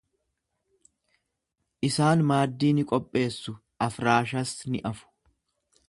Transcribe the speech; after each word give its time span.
Isaan 1.89 2.23
maaddii 2.31 2.73
ni 2.79 2.87
qopheessu, 2.93 3.57
afraashas 3.89 4.57
ni 4.71 4.83
afu. 4.93 5.15